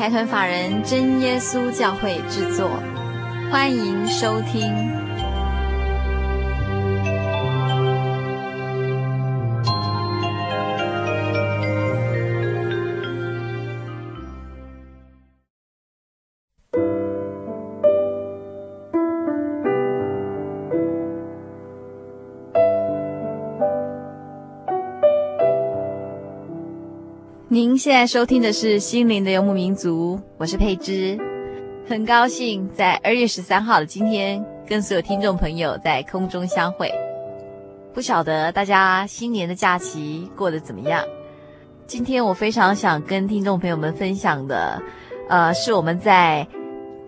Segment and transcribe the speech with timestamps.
[0.00, 2.70] 财团法人真耶稣教会制作，
[3.52, 4.99] 欢迎收听。
[27.52, 31.18] 您现在收听的是《心灵的游牧民族》，我是佩芝，
[31.84, 36.88] 很高兴在二月十三号的今天跟所有听众朋友在空中相会。
[37.92, 41.04] 不晓得大家新年的假期过得怎么样？
[41.88, 44.80] 今天我非常想跟听众朋友们分享的，
[45.28, 46.46] 呃，是我们在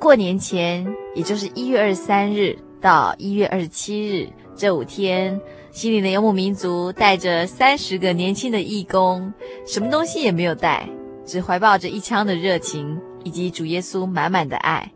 [0.01, 5.41] 过年前，也就是一月二十三日到一月二十七日这五天。
[5.73, 9.33] 心灵的游牧民族带着三十个年轻的义工，
[9.67, 10.87] 什么东西也没有带，
[11.25, 14.93] 只怀抱着一腔的热情以及主耶稣满满的爱。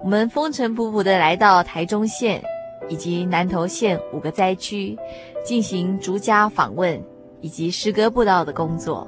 [0.00, 2.42] 我们风尘仆仆地来到台中县
[2.88, 4.98] 以及南投县五个灾区，
[5.44, 7.00] 进行逐家访问
[7.40, 9.06] 以及诗歌布道的工作。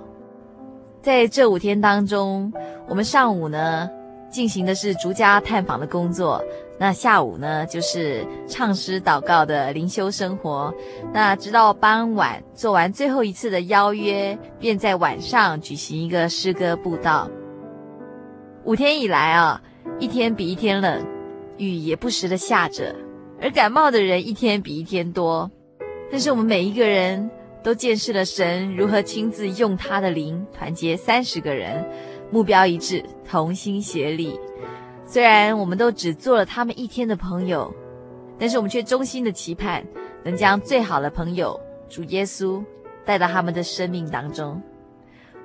[1.02, 2.52] 在这五天当中，
[2.88, 3.90] 我们上午呢
[4.30, 6.40] 进行的是逐家探访的工作。
[6.80, 10.72] 那下午呢，就是唱诗祷告的灵修生活。
[11.12, 17.28] 那直到傍晚做完最后一次的邀约，便在晚上举行一个诗歌布道。
[18.64, 19.60] 五天以来啊，
[19.98, 21.04] 一天比一天冷，
[21.56, 22.94] 雨也不时的下着，
[23.40, 25.50] 而感冒的人一天比一天多。
[26.10, 27.28] 但是我们每一个人
[27.62, 31.84] 都见识了神如何亲自用他的灵团结三十个人，
[32.30, 34.38] 目标一致，同心协力。
[35.10, 37.74] 虽然我们都只做了他们一天的朋友，
[38.38, 39.82] 但是我们却衷心的期盼，
[40.22, 41.58] 能将最好的朋友
[41.88, 42.62] 主耶稣
[43.06, 44.62] 带到他们的生命当中。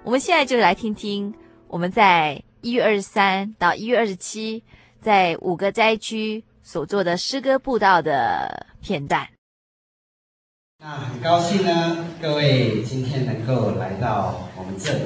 [0.03, 1.33] 我们现在就来听听
[1.69, 4.65] 我们在一月二十三到一月二十七
[4.99, 9.25] 在五个灾区所做的诗歌布道的片段。
[10.79, 15.05] 那很高兴呢，各位今天能够来到我们这里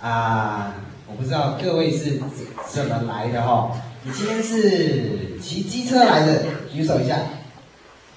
[0.00, 0.72] 啊。
[1.14, 2.20] 我不知道各位是
[2.66, 3.70] 怎么来的哈？
[4.02, 7.16] 你今天是骑机车来的，举手一下。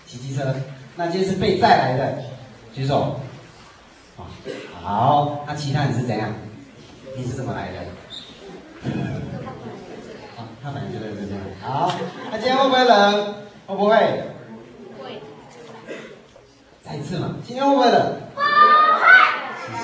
[0.08, 0.56] 骑机车，
[0.96, 2.18] 那今天是被载来的，
[2.74, 3.20] 举手。
[4.82, 6.34] 好，那其他人是怎样？
[7.16, 7.78] 你是怎么来的？
[10.36, 11.40] 好，他本来就在这边。
[11.62, 11.92] 好，
[12.32, 13.36] 那今天会不会冷？
[13.68, 13.96] 会不会？
[15.04, 15.22] 会。
[16.84, 18.22] 再一次嘛，今天会不会冷？
[18.34, 18.44] 不会。
[19.68, 19.84] 谢谢。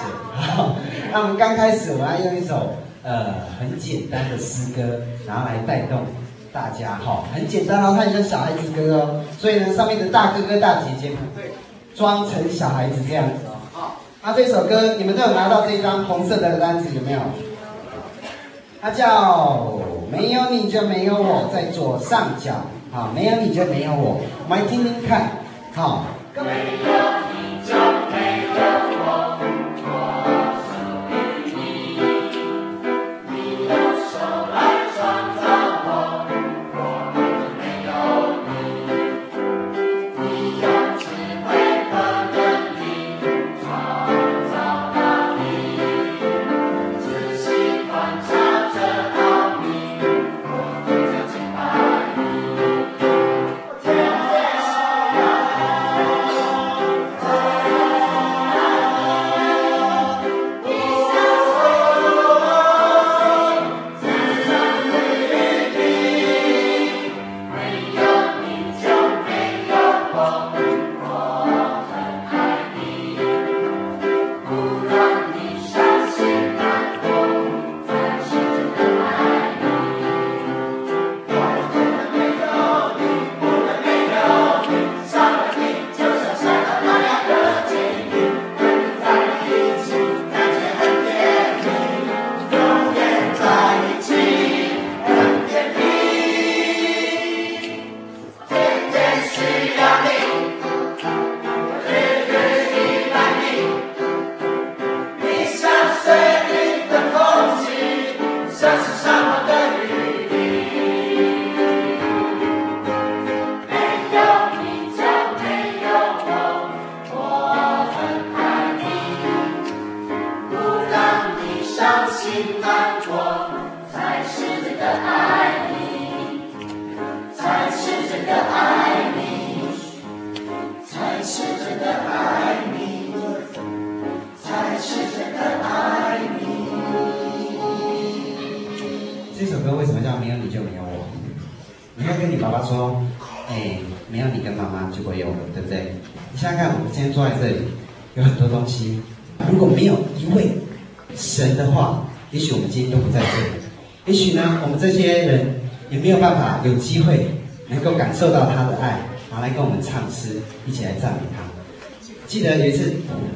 [0.51, 0.75] 好，
[1.11, 2.73] 那我们刚开始，我们要用一首。
[3.03, 5.99] 呃，很简单的诗歌，然后来带动
[6.53, 11.51] 大家哈，很简单哦，它也像小孩子歌哦，所以呢，上面的大哥哥大姐姐们会
[11.93, 13.59] 装成小孩子这样子哦。
[13.73, 17.19] 好，那这首歌你们都有拿到这张红色的单子有没有？
[18.81, 19.79] 它叫
[20.09, 22.53] 没有你就没有我，在左上角，
[22.91, 25.29] 好，没有你就没有我，我们来听听看，
[25.75, 26.05] 好。
[26.35, 26.41] 这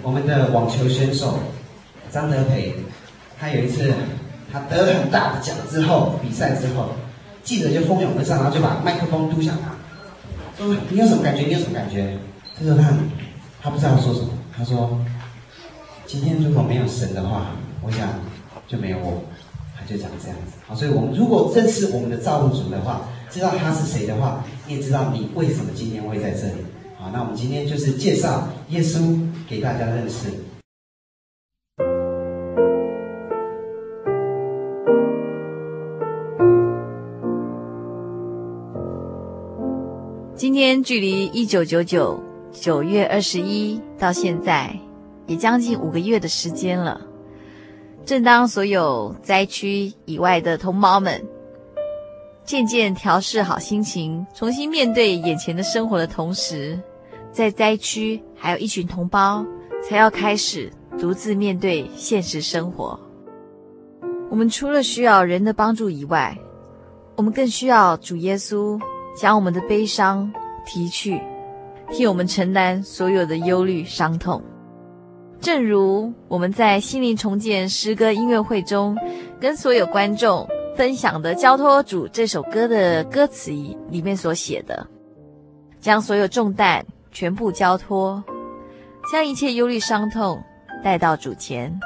[0.07, 1.37] 我们的网球选手
[2.09, 2.73] 张德培，
[3.37, 3.93] 他有一次
[4.49, 6.91] 他得了很大的奖之后，比赛之后，
[7.43, 9.75] 记者就蜂拥而上，然后就把麦克风嘟向他，
[10.57, 11.41] 说：“你有什么感觉？
[11.41, 12.17] 你有什么感觉？”
[12.57, 12.93] 他说他
[13.61, 14.97] 他不知道说什么，他说
[16.07, 17.47] ：“今天如果没有神的话，
[17.81, 18.07] 我想
[18.65, 19.21] 就没有我。”
[19.77, 20.53] 他就讲这样子。
[20.65, 26.65] 好，所以我们如果认识我们的造物主的话，知道他是谁的话，你也知道你为什么今天会在这里。
[26.97, 30.29] 好，那我们今天就是介绍耶稣给大家认识。
[40.35, 42.21] 今天距离一九九九
[42.51, 44.77] 九月二十一到现在，
[45.25, 47.01] 也将近五个月的时间了。
[48.05, 51.25] 正当所有灾区以外的同胞们
[52.45, 56.79] 渐渐调试好心情，重新面对眼前的生活的同时，
[57.37, 59.45] 在灾区还有一群同胞
[59.87, 62.99] 才要开始独自面对现实生活。
[64.27, 66.35] 我们除了需要人的帮助以外，
[67.15, 68.81] 我们更需要主耶稣
[69.15, 70.33] 将我们的悲伤
[70.65, 71.21] 提去，
[71.91, 74.41] 替我们承担所有的忧虑伤痛。
[75.39, 78.97] 正如我们在心灵重建诗歌音乐会中，
[79.39, 83.51] 跟所有观众分享的《交托主》这首歌的歌词
[83.91, 84.87] 里面所写的，
[85.79, 86.83] 将所有重担
[87.19, 88.23] 全部交托，
[89.11, 90.39] 将一切忧虑伤痛
[90.83, 91.79] 带到主前，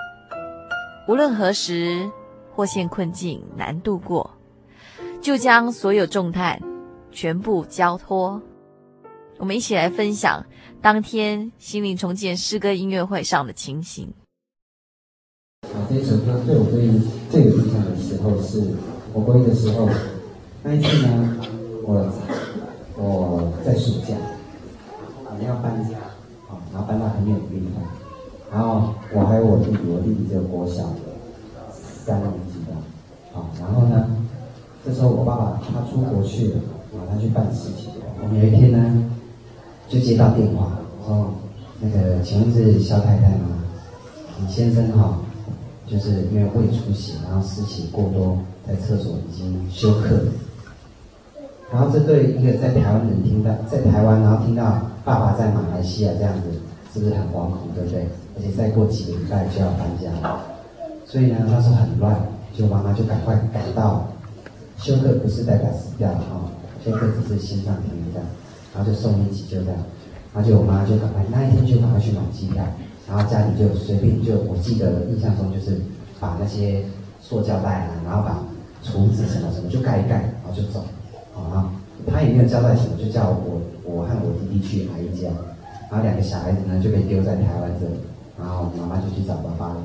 [1.07, 2.11] 无论何时
[2.53, 4.29] 或陷困境难度过，
[5.21, 6.61] 就将所有重担
[7.13, 8.41] 全部交托。
[9.37, 10.45] 我们一起来分享
[10.81, 14.13] 当天心灵重建诗歌音乐会上的情形。
[15.61, 16.89] 啊，这首歌对我最
[17.29, 18.75] 最有印象的时候是
[19.13, 19.87] 我国一的时候，
[20.61, 21.37] 那一次呢，
[21.83, 22.13] 我
[22.97, 24.13] 我在暑假，
[25.45, 25.97] 要搬家，
[26.49, 27.83] 啊，然后搬到很远的地方，
[28.51, 30.83] 然后我还有我弟弟，我弟弟只有国小
[31.73, 32.73] 三年级的，
[33.37, 34.07] 啊，然后呢，
[34.85, 36.59] 这时候我爸爸他出国去了，
[36.93, 39.07] 啊，他去办事情，我们有一天呢。
[39.89, 40.71] 就接到电话，
[41.05, 41.33] 说
[41.81, 43.59] 那个请问是肖太太吗？
[44.39, 45.17] 李先生哈，
[45.85, 50.17] 就是因为胃出血，然后失血过多，在厕所已经休克。
[51.73, 56.49] 然后这对一个在台湾人听到，在台湾然后听到爸爸在马来西亚这样子，
[56.93, 58.07] 是不是很惶恐，对不对？
[58.37, 60.39] 而且再过几个礼拜就要搬家了，
[61.05, 62.15] 所以呢，那时候很乱，
[62.53, 64.07] 就妈妈就赶快赶到，
[64.77, 66.49] 休克不是代表死掉了哈，
[66.83, 68.23] 休克只是心脏停一样。
[68.73, 69.77] 然后就送医急救这样，
[70.33, 72.63] 然后就我妈就赶快那一天就赶快去买机票，
[73.05, 75.75] 然后家里就随便就我记得印象中就是
[76.21, 76.85] 把那些
[77.19, 78.41] 塑胶袋啊，然后把
[78.81, 80.85] 厨子什么什么就盖一盖，然后就走，
[81.35, 81.69] 啊，
[82.09, 83.59] 他也没有交代什么，就叫我
[83.91, 85.27] 我和我弟弟去阿姨家，
[85.91, 87.99] 然后两个小孩子呢就被丢在台湾这里，
[88.39, 89.81] 然后妈妈就去找爸爸了。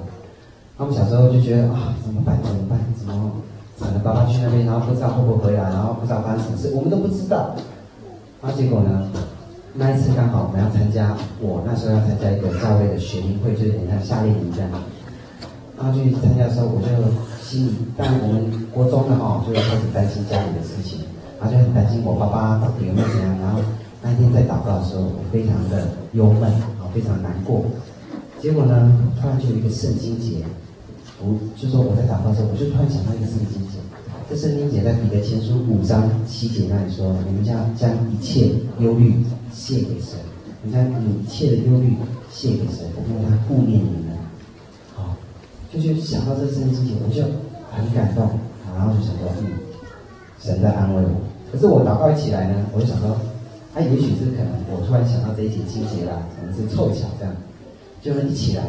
[0.79, 2.39] 那我们小时候就觉得啊，怎么办？
[2.45, 2.79] 怎么办？
[2.97, 3.33] 怎么，
[3.79, 7.57] 可能爸爸去那边，然后不知道会不会回来，然后不知道发生什么事，我们都不知道。
[8.41, 9.11] 然后结果呢？
[9.79, 14.71] 那一次刚好我们要参加，我那时候要参加一个教会的学龄会，就是你看夏令营这样。
[15.77, 16.89] 然后去参加的时候，我就
[17.45, 21.01] 心里，但我们国中的哈，就会开始担心家里的事情，
[21.39, 23.39] 然后就很担心我爸爸到底有没有怎样。
[23.39, 23.61] 然后
[24.03, 27.65] 那天在祷告的时候，我非常的忧闷，啊，非常难过。
[28.41, 30.45] 结果呢，突然就有一个圣经节，
[31.21, 33.79] 我就说我在祷告的时候，我就突然想到一个圣经节。
[34.29, 38.51] 这圣经节在彼得前书五章七节那里说：“你们将将一切
[38.81, 40.19] 忧虑卸给神，
[40.63, 41.95] 你将一切的忧虑
[42.29, 44.17] 卸给神，因为他顾念你们。”
[44.97, 45.15] 好，
[45.73, 47.23] 就就想到这圣经节，我就
[47.71, 48.29] 很感动，
[48.75, 49.47] 然后就想说：“嗯，
[50.41, 51.21] 神在安慰我。”
[51.53, 53.17] 可是我祷告起来呢，我就想说
[53.77, 57.37] ：“那、也许是可能我突然想到这一节经节啦，可能是凑巧这样。”
[58.01, 58.65] 就是一起来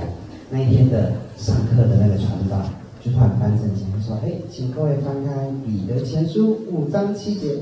[0.49, 2.61] 那一天的上课的那个传道。
[2.99, 7.55] 就突然翻圣经，他说：“哎，请各位翻开彼得前书五章七节，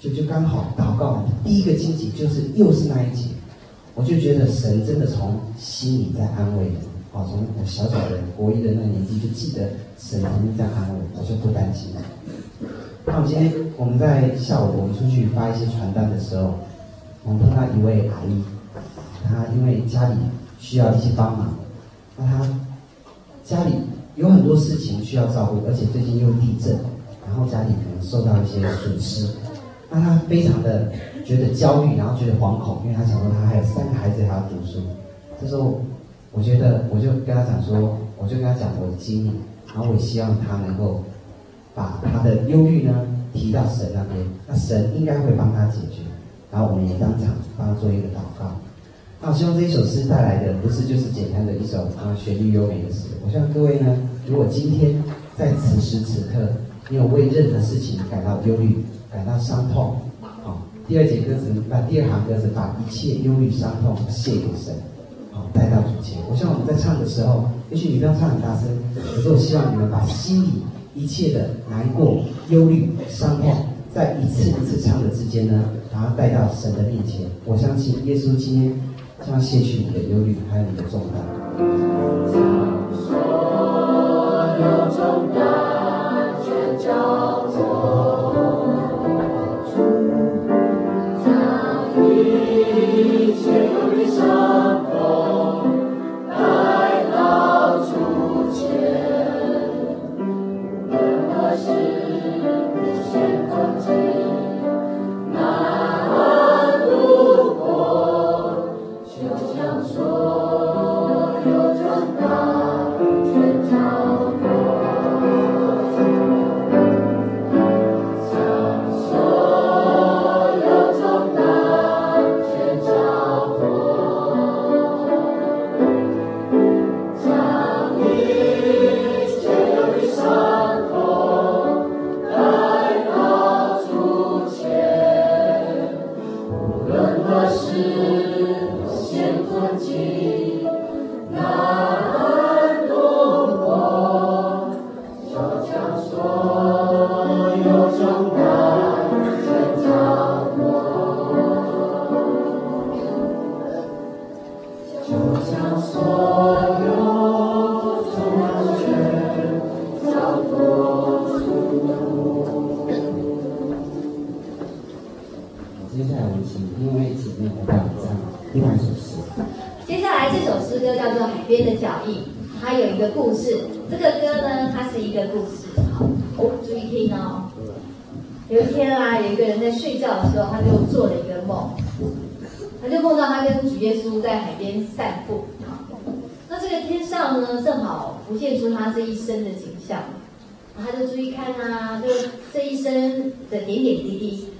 [0.00, 3.28] 就就刚好祷告第一个经节就是又是那一节，
[3.94, 6.74] 我就觉得神真的从心里在安慰人。
[7.12, 12.00] 好，从我小小的国一的那年纪就记得神曾经在安慰我，就不担心了。
[13.04, 16.54] 那我今天我们在下午我们出去发一些传单的时候，
[17.24, 18.42] 我们碰到一位阿姨，
[19.24, 20.16] 她因为家里
[20.58, 21.54] 需要一些帮忙，
[22.16, 22.46] 那她
[23.44, 23.72] 家里。
[24.14, 26.78] 有很多事情需要照顾，而且最近又地震，
[27.26, 29.26] 然后家里可能受到一些损失，
[29.90, 30.92] 那他非常的
[31.24, 34.80] 觉得焦虑，然后觉得惶恐，因为他想说他还有三个孩子还要读书。
[35.40, 35.80] 这时候，
[36.30, 39.30] 我觉得我就跟他讲说，我就跟他讲我的经历，
[39.74, 41.02] 然后我希望他能够
[41.74, 42.94] 把他的忧虑呢
[43.32, 46.02] 提到神那边，那神应该会帮他解决。
[46.52, 48.54] 然后我们也当场帮他做一个祷告。
[49.20, 53.06] 那我希望这一首诗带来的不是就是简单的一首啊旋律优美的诗。
[53.24, 55.02] 我希望各位呢，如果今天
[55.36, 56.48] 在此时此刻，
[56.90, 64.74] 你有为任何事情感到忧虑、感到伤痛，啊，第二节歌词把第二行歌词把一切忧虑、伤痛献给神，
[65.32, 66.18] 啊，带到主前。
[66.28, 70.48] 我希望我们在唱的时候，也许你不要唱很大声，可是我希望你们把心里
[70.96, 73.54] 一切的难过、忧虑、伤痛，
[73.94, 77.26] 在一次一次唱的之间呢，把它带到神的面前。
[77.44, 78.72] 我相信耶稣今天。
[79.24, 81.22] 将卸去你的忧虑，还有你的重担。
[82.26, 82.34] 将
[82.92, 83.14] 所
[84.58, 85.71] 有重担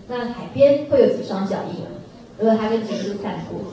[0.08, 1.84] 那海边会有几双脚印？
[2.38, 3.64] 如果他跟植树散步，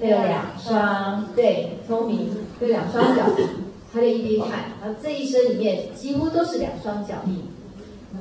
[0.00, 2.30] 会有两双，对，聪明，
[2.60, 3.46] 有两双脚印，
[3.92, 7.42] 他就一边看，然后这一生里面几乎都是两双脚印。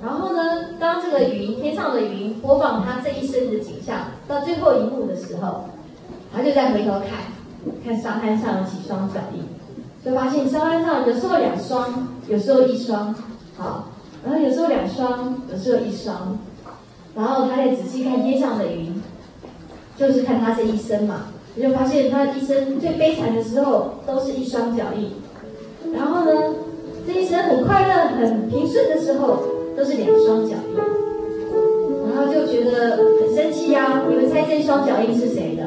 [0.04, 5.66] 然后呢，当这个云天上的云播放他这一生的景象到最后一幕的时候，
[6.34, 7.10] 他就再回头看，
[7.86, 9.44] 看沙滩上有几双脚印，
[10.04, 13.16] 就发现沙滩上有时候两双，有时候一双，
[13.56, 13.88] 好，
[14.26, 16.38] 然后有时候两双，有时候一双，
[17.18, 18.94] 然后他再仔细看天上的云，
[19.98, 25.12] 就是看他这一生嘛，你就发现他一生最悲惨的时候都是一双脚印，
[25.94, 26.54] 然后呢，
[27.08, 29.40] 这一生很快乐、很平顺的时候
[29.76, 30.78] 都是两双脚印，
[32.08, 34.04] 然后就觉得很生气呀、啊。
[34.08, 35.64] 你们猜这一双脚印是谁的？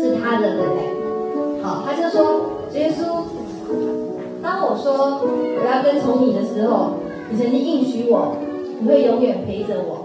[0.00, 1.62] 是他的，对不对？
[1.62, 3.24] 好，他就说耶稣。
[4.42, 6.94] 当我说我要跟从你的时候，
[7.30, 8.36] 你曾经应许我，
[8.80, 10.03] 你会永远陪着我。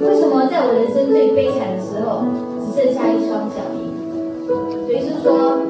[0.00, 2.24] 为什么在我人生最悲惨的时候，
[2.64, 3.92] 只剩下一双脚印？
[4.48, 5.60] 所以是说，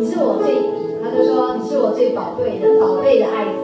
[0.00, 0.56] 你是我最，
[1.02, 3.60] 他就说你是我最宝贵的、宝贝的爱子，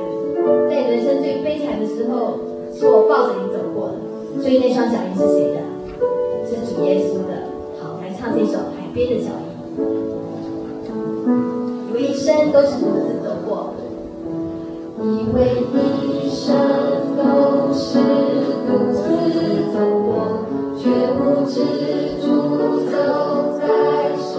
[0.69, 2.39] 在人生最悲惨的时候，
[2.75, 3.97] 是我抱着你走过的。
[4.43, 5.65] 所以那双脚印是谁的？
[6.45, 7.49] 是主耶稣的。
[7.81, 9.49] 好，来唱这首《海边的脚印》。
[11.91, 13.17] 我一生都是独自
[15.07, 16.53] 以为一生
[17.17, 18.01] 都是
[18.67, 19.01] 独自
[19.73, 20.43] 走过，
[20.77, 21.55] 却不知
[22.21, 22.27] 主
[22.91, 22.93] 走
[23.57, 23.63] 在
[24.17, 24.35] 身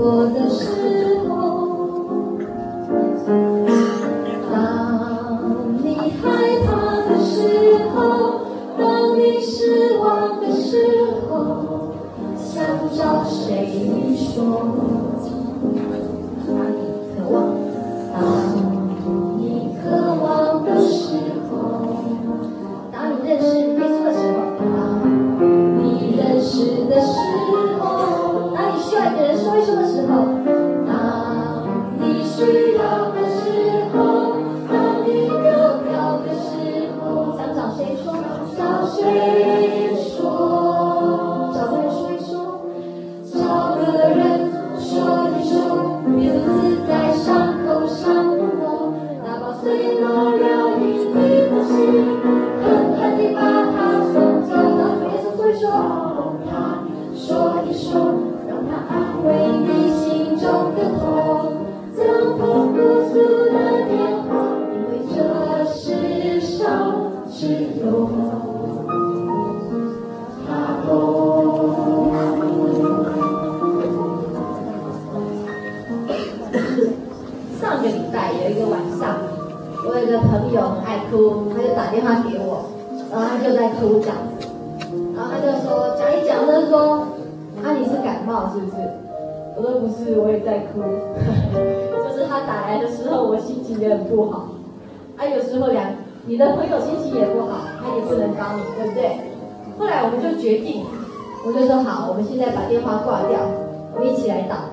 [0.00, 0.47] 我的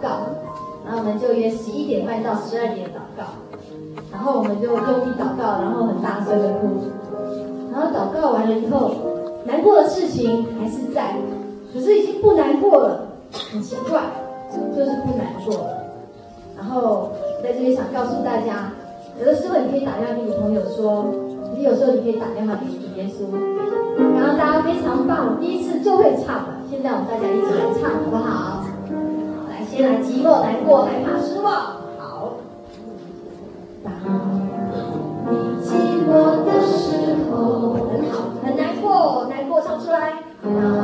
[0.01, 0.09] 告，
[0.85, 3.23] 然后我们就约十一点半到十二点祷告，
[4.11, 6.67] 然后我们就用力祷告，然后很大声的哭，
[7.71, 8.91] 然后祷告完了以后，
[9.45, 11.15] 难过的事情还是在，
[11.73, 13.07] 可是已经不难过了，
[13.51, 14.01] 很奇怪，
[14.51, 15.77] 就是不难过了。
[16.57, 17.11] 然后
[17.43, 18.71] 在这里想告诉大家，
[19.19, 21.05] 有的时候你可以打电话给你朋友说，
[21.55, 23.25] 你有时候你可以打电话给主耶稣，
[24.15, 26.55] 然后大家非常棒，第一次就会唱了。
[26.69, 28.64] 现在我们大家一起来唱，好不好？
[29.75, 31.53] 先来寂寞难过害怕失望。
[31.99, 32.37] 好。
[33.83, 33.91] 当
[35.29, 35.75] 你寂
[36.07, 40.13] 寞的时候很好很难过难过唱出来。
[40.41, 40.74] 好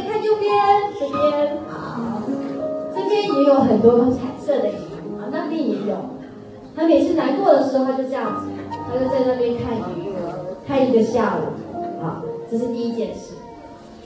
[0.00, 0.50] 再看右边，
[0.98, 2.22] 这边，好，
[2.94, 4.72] 这边也有很多彩色的鱼，
[5.20, 5.94] 啊，那边也有，
[6.74, 8.46] 他每次难过的时候，他就这样子，
[8.88, 10.08] 他就在那边看鱼，
[10.66, 13.34] 看一个下午，啊，这是第一件事。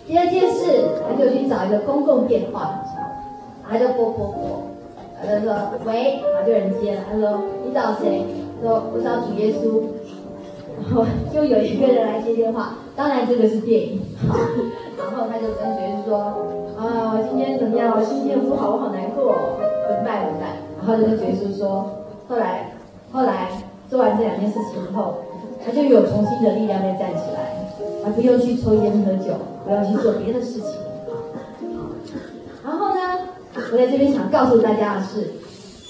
[0.05, 2.81] 第二件事，他就去找一个公共电话，
[3.71, 4.63] 他就拨拨拨，
[5.23, 5.55] 他就说
[5.87, 8.25] 喂，然后就人接了，他说你找谁？
[8.61, 9.83] 说我找主耶稣，
[10.83, 14.01] 然后就有一个人来接电话，当然这个是电影，
[14.97, 16.19] 然后他就跟主耶稣说
[16.79, 17.93] 啊，我今天怎么样？
[17.97, 20.25] 我心情不好，我好难过，怎么办？
[20.27, 20.57] 怎么办？
[20.79, 21.91] 然后就跟主耶稣说，
[22.29, 22.73] 后来
[23.13, 23.51] 后来
[23.91, 25.17] 做完这两件事情以后，
[25.65, 27.55] 他就有重新的力量再站起来。
[28.05, 29.33] 还不用去抽烟喝酒，
[29.65, 30.71] 不要去做别的事情。
[32.63, 33.19] 然后呢，
[33.73, 35.33] 我在这边想告诉大家的是，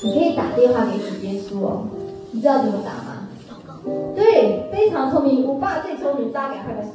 [0.03, 1.83] 你可以打电话给主耶稣哦。
[2.31, 3.13] 你知道怎么打吗？
[4.14, 6.90] 对，非常聪明，我爸最聪明，大家赶快拍手。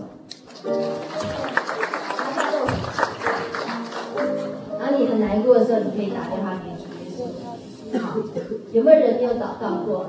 [4.80, 8.00] 然后你很难过的时候，你可以打电话给主耶稣。
[8.00, 8.18] 好，
[8.72, 10.08] 有没有人没有祷告过？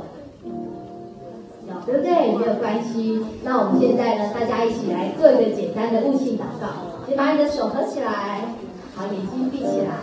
[1.87, 2.37] 对不对？
[2.37, 3.25] 没有关系。
[3.45, 6.67] 那我们现在呢，大家一起来做一个简单的悟性祷告。
[7.07, 8.55] 先把你的手合起来，
[8.95, 9.95] 好，眼睛闭起来。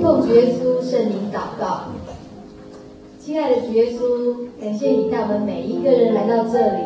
[0.00, 1.82] 奉主耶稣圣名祷告，
[3.24, 6.82] 亲爱的主耶稣，感谢你带我们每一个人来到这里。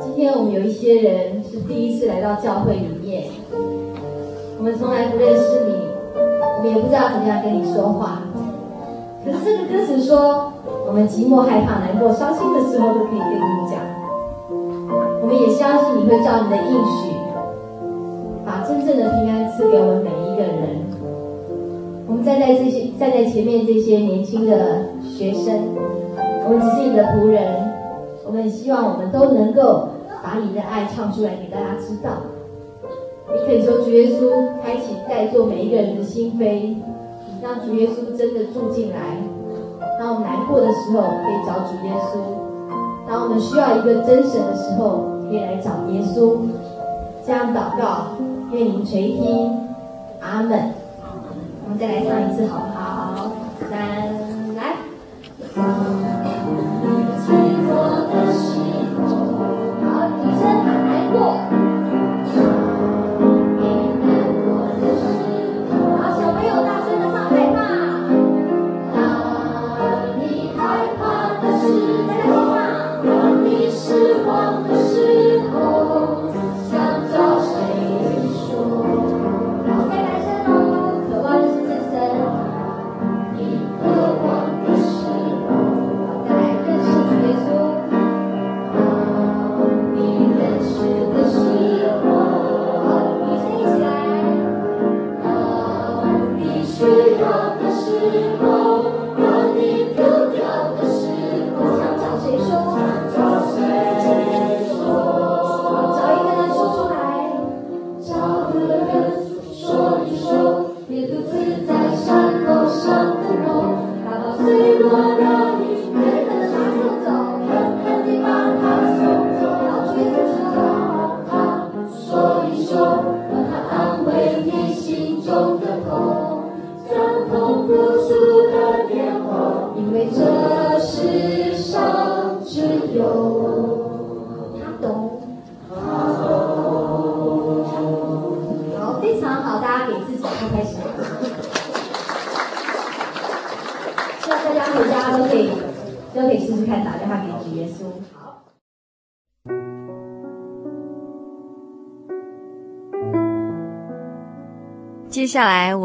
[0.00, 3.24] 今天我们有一些人是第一次来到教会里面，
[4.56, 5.74] 我们从来不认识你，
[6.16, 8.22] 我们也不知道怎么样跟你说话。
[9.26, 10.54] 可是这个歌词说，
[10.86, 13.84] 我们寂寞、害怕、难过、伤心的时候都可以跟你讲。
[15.20, 17.12] 我们也相信你会照你的应许，
[18.42, 20.87] 把真正的平安赐给我们每一个人。
[22.08, 25.54] 我们站在这些站在前面这些年轻的学生，
[26.46, 27.68] 我们只是你的仆人。
[28.26, 29.90] 我们希望我们都能够
[30.22, 32.10] 把你的爱唱出来给大家知道。
[33.30, 36.76] 你恳求主耶稣开启在座每一个人的心扉。
[37.40, 38.96] 让主耶稣真的住进来。
[40.00, 42.18] 当我们难过的时候，可以找主耶稣；
[43.06, 46.38] 当我们需要一个真神的时候，可以来找耶稣。
[47.24, 48.16] 这样祷告，
[48.50, 49.52] 愿您垂听。
[50.20, 50.72] 阿门。
[51.70, 53.30] 我们再来唱一次，好不好？
[53.68, 53.78] 三，
[54.56, 55.97] 来。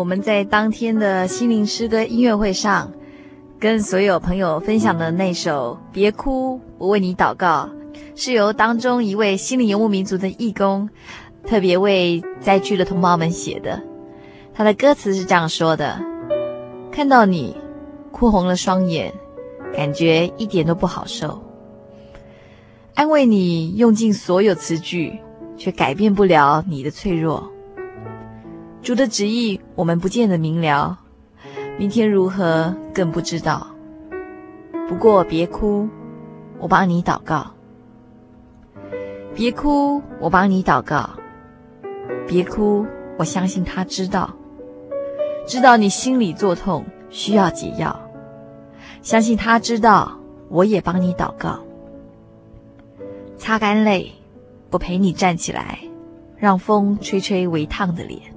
[0.04, 2.92] 我们在当天的心灵诗歌音乐会上，
[3.58, 7.70] 跟所有朋友分享的那首《别哭，我为你祷告》，
[8.14, 10.90] 是由当中一位心灵游牧民族的义工，
[11.48, 13.82] 特别为灾区的同胞们写的。
[14.54, 15.98] 他的歌词是这样说的
[16.92, 17.56] ：“看到你
[18.12, 19.14] 哭红了双眼，
[19.74, 21.42] 感觉一点都不好受。
[22.94, 25.18] 安慰你用尽所有词句，
[25.56, 27.50] 却改变不了你的脆弱。”
[28.84, 31.00] 主的旨意我们不见得明了，
[31.78, 33.66] 明天如何更不知道。
[34.90, 35.88] 不过别哭，
[36.60, 37.52] 我帮你祷告。
[39.34, 41.12] 别哭，我帮你祷告。
[42.28, 42.86] 别哭，
[43.18, 44.36] 我相信他知道，
[45.48, 47.98] 知道你心里作痛，需要解药。
[49.02, 50.20] 相信他知道，
[50.50, 51.58] 我也帮你祷告。
[53.38, 54.12] 擦干泪，
[54.72, 55.80] 我陪你站起来，
[56.36, 58.33] 让风吹吹微烫的脸。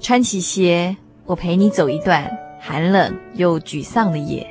[0.00, 4.46] 穿起鞋，我陪你走一段寒冷又沮丧的夜。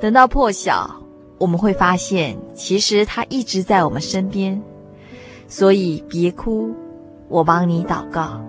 [0.00, 0.90] 等到破晓，
[1.36, 4.60] 我们会发现，其实他一直在我们身边。
[5.46, 6.74] 所以别哭，
[7.28, 8.40] 我帮你祷告。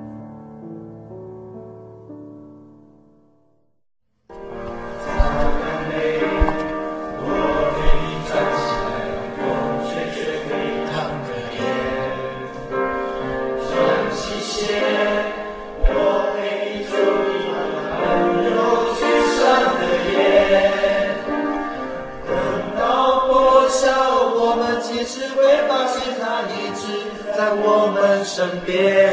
[28.40, 29.09] 身边。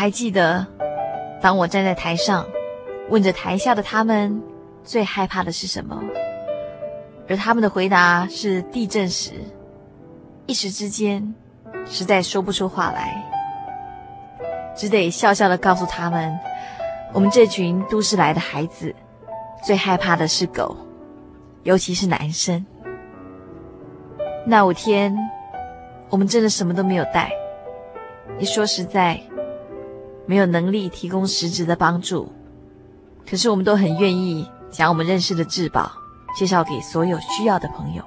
[0.00, 0.66] 还记得，
[1.42, 2.46] 当我站在台上，
[3.10, 4.42] 问着台下的他们
[4.82, 6.02] 最害怕的是什么，
[7.28, 9.32] 而他们的回答是地震时，
[10.46, 11.34] 一时之间
[11.84, 13.22] 实在说不出话来，
[14.74, 16.34] 只得笑笑的告诉他们，
[17.12, 18.94] 我们这群都市来的孩子
[19.62, 20.74] 最害怕的是狗，
[21.62, 22.64] 尤其是男生。
[24.46, 25.14] 那五天，
[26.08, 27.30] 我们真的什么都没有带，
[28.38, 29.20] 你说实在。
[30.30, 32.32] 没有能力提供实质的帮助，
[33.28, 35.90] 可是我们都很愿意将我们认识的至宝
[36.36, 38.04] 介绍给所有需要的朋友。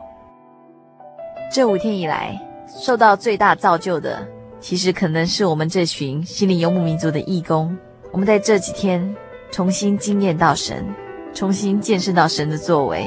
[1.51, 4.25] 这五天以来，受到最大造就的，
[4.61, 7.77] 其实可能是我们这群心灵游牧民族的义工。
[8.13, 9.13] 我们在这几天
[9.51, 10.87] 重新经验到神，
[11.33, 13.05] 重新见识到神的作为。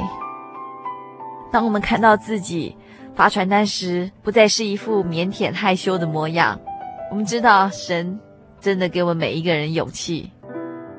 [1.51, 2.77] 当我们看到自己
[3.15, 6.61] 发传单时，不再是一副腼腆害羞的模样，
[7.11, 8.21] 我们知道神。
[8.67, 10.29] 真的给我们每一个人勇气，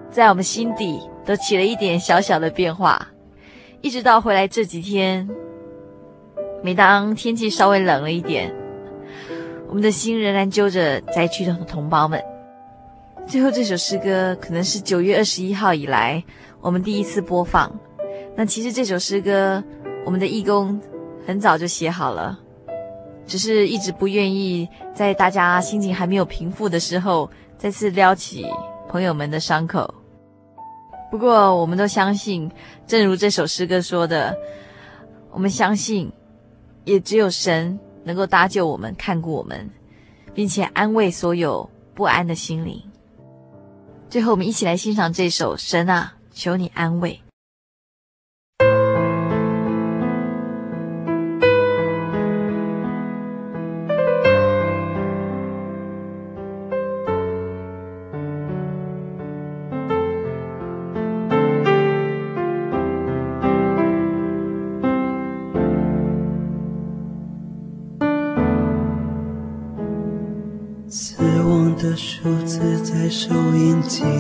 [0.10, 3.10] 在我们心底都起了一点小小的变化。
[3.82, 5.27] 一直到回来这几天，
[6.63, 8.56] 每当天气稍微冷了一点，
[9.67, 12.23] 我们的心仍然揪着灾区的同胞们。
[13.27, 16.23] 最后这首诗歌可能是九月二十一号以来
[16.62, 17.77] 我们第一次播放。
[18.38, 19.62] 那其实这首诗歌，
[20.06, 20.80] 我们的义工
[21.25, 22.39] 很早就写好了，
[23.25, 27.30] 只是一直不愿意在大家心情还没有平复的时候。
[27.58, 28.46] 再次撩起
[28.88, 29.93] 朋友们的伤口。
[31.10, 32.52] 不过，我们都相信，
[32.86, 34.36] 正如这首诗歌说的，
[35.32, 36.12] 我们相信，
[36.84, 39.70] 也只有神能够搭救我们、看顾我们，
[40.34, 42.82] 并且安慰所有不安的心灵。
[44.10, 47.20] 最后，我们一起来欣赏这首《神啊，求你安慰》。
[73.89, 74.16] 收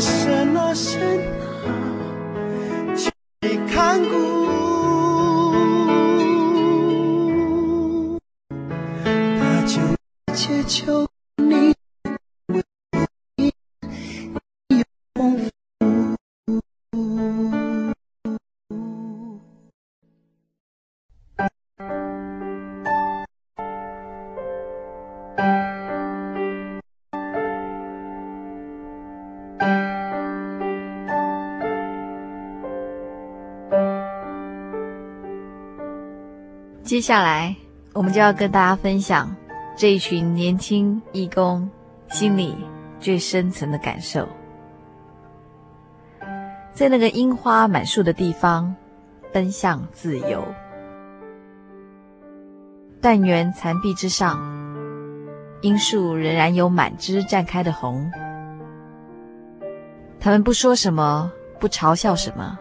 [0.00, 0.43] 神
[36.94, 37.56] 接下来，
[37.92, 39.34] 我们就要跟大家分享。
[39.76, 41.68] 这一群年轻义工
[42.08, 42.54] 心里
[43.00, 44.28] 最深层的感受，
[46.72, 48.72] 在那个樱花满树的地方，
[49.32, 50.46] 奔向自由。
[53.00, 54.38] 但愿残壁之上，
[55.62, 58.08] 樱树仍然有满枝绽开的红。
[60.20, 62.56] 他们不说什么，不嘲笑什么，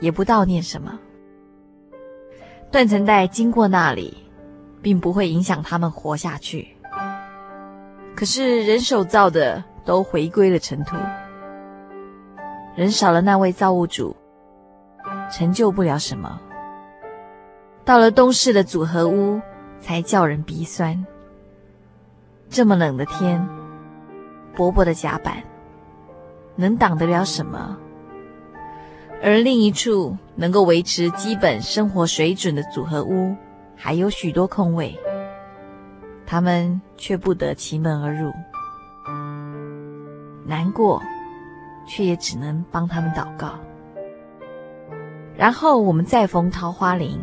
[0.00, 0.98] 也不悼念什么。
[2.70, 4.16] 断层带经过那里。
[4.80, 6.68] 并不会影响他们活下去。
[8.14, 10.96] 可是人手造的都回归了尘土，
[12.74, 14.16] 人少了那位造物主，
[15.30, 16.40] 成就不了什么。
[17.84, 19.40] 到了东市的组合屋，
[19.80, 21.04] 才叫人鼻酸。
[22.50, 23.46] 这么冷的天，
[24.56, 25.42] 薄薄的甲板，
[26.56, 27.76] 能挡得了什么？
[29.22, 33.34] 而另一处能够维持基本生活水准的组合屋。
[33.80, 34.98] 还有许多空位，
[36.26, 38.32] 他们却不得其门而入，
[40.44, 41.00] 难过，
[41.86, 43.52] 却也只能帮他们祷告。
[45.36, 47.20] 然后我们再逢桃花林，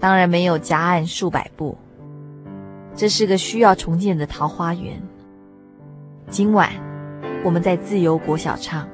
[0.00, 1.76] 当然没有夹岸数百步，
[2.94, 5.02] 这是个需要重建的桃花源。
[6.30, 6.70] 今晚
[7.44, 8.88] 我们在自由国小唱，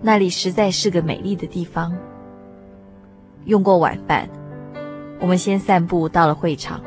[0.00, 1.96] 那里实在是个美丽的地方。
[3.44, 4.28] 用过晚饭。
[5.22, 6.80] 我们先散步到了会场，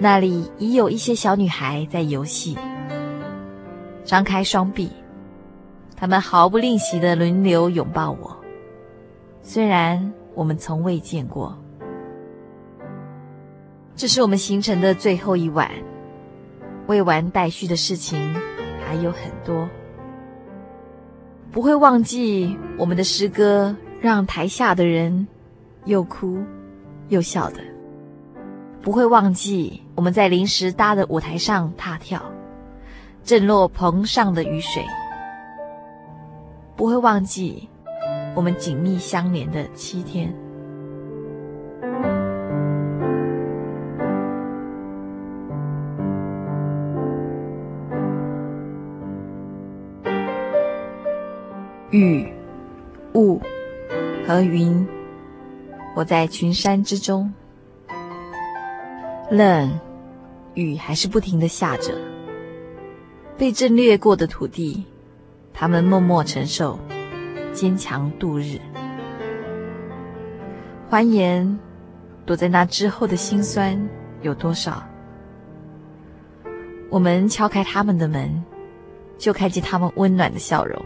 [0.00, 2.58] 那里已有一些小女孩在游戏，
[4.04, 4.90] 张开双臂，
[5.94, 8.36] 她们毫不吝惜的轮流拥抱我。
[9.40, 11.56] 虽然我们从未见过，
[13.94, 15.70] 这是我们行程的最后一晚，
[16.88, 18.34] 未完待续的事情
[18.84, 19.68] 还有很多，
[21.56, 25.26] 不会忘记我们的诗歌，让台下的人
[25.86, 26.38] 又哭。
[27.08, 27.62] 又笑的，
[28.82, 32.22] 不会忘记我们在临时搭的舞台上踏跳，
[33.24, 34.82] 震落棚上的雨水；
[36.76, 37.66] 不会忘记
[38.34, 40.30] 我们紧密相连的七天。
[51.96, 52.30] 雨、
[53.14, 53.40] 雾
[54.26, 54.86] 和云。
[55.94, 57.32] 我在群山之中，
[59.30, 59.80] 冷，
[60.52, 61.94] 雨还是不停的下着。
[63.38, 64.84] 被震掠过的土地，
[65.54, 66.78] 他们默默承受，
[67.54, 68.58] 坚强度日。
[70.90, 71.58] 欢颜
[72.26, 73.88] 躲在那之后的辛酸
[74.20, 74.86] 有多少？
[76.90, 78.44] 我们敲开他们的门，
[79.16, 80.84] 就看见他们温暖的笑容。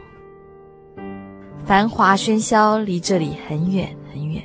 [1.70, 4.42] 繁华喧嚣离这里很远很远。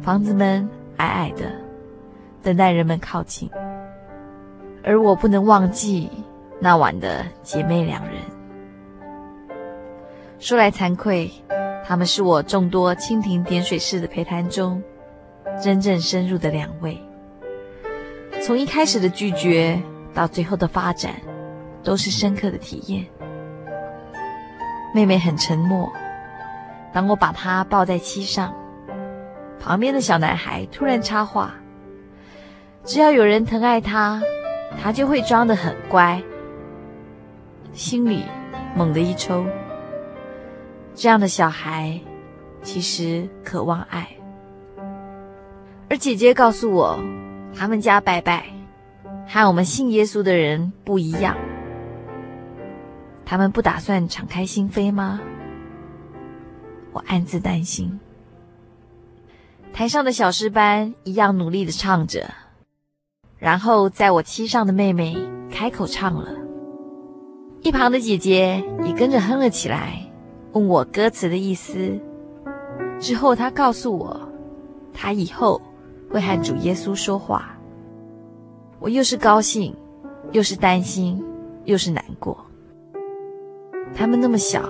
[0.00, 1.50] 房子们矮矮的，
[2.44, 3.50] 等待人们靠近。
[4.84, 6.08] 而我不能忘记
[6.60, 8.22] 那晚的姐妹两人。
[10.38, 11.28] 说来惭愧，
[11.84, 14.80] 他们是我众多蜻蜓点水式的陪谈中
[15.60, 16.96] 真正深入的两位。
[18.44, 19.82] 从一开始的拒绝
[20.14, 21.16] 到最后的发展，
[21.82, 23.04] 都是深刻的体验。
[24.94, 25.92] 妹妹很沉默，
[26.92, 28.54] 当我把她抱在膝上。
[29.58, 31.54] 旁边的小男孩突然插话
[32.84, 34.22] ：“只要有人疼爱他，
[34.80, 36.22] 他就会装得很乖。”
[37.74, 38.24] 心里
[38.76, 39.44] 猛地一抽。
[40.94, 41.98] 这样的小孩
[42.62, 44.06] 其实渴望爱。
[45.90, 47.00] 而姐姐告诉我，
[47.56, 48.44] 他们家拜拜
[49.26, 51.36] 和我们信耶稣的人不一样。
[53.26, 55.20] 他们不打算敞开心扉吗？
[56.92, 57.98] 我暗自担心。
[59.72, 62.32] 台上的小诗班一样努力的唱着，
[63.38, 65.16] 然后在我膝上的妹妹
[65.50, 66.30] 开口唱了，
[67.62, 69.98] 一旁的姐姐也跟着哼了起来，
[70.52, 71.98] 问我歌词的意思。
[73.00, 74.28] 之后她告诉我，
[74.92, 75.60] 她以后
[76.08, 77.58] 会和主耶稣说话。
[78.78, 79.74] 我又是高兴，
[80.30, 81.20] 又是担心，
[81.64, 82.46] 又是难过。
[83.94, 84.62] 他们那么小，